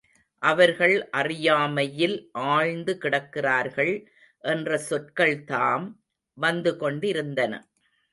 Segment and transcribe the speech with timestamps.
[0.41, 2.15] அவர்கள் அறியாமையில்
[2.31, 3.91] ஆழ்ந்து கிடக்கிறார்கள்
[4.43, 5.85] என்ற சொற்கள்தாம்
[6.37, 7.53] வந்து கொண்டிருந்தன.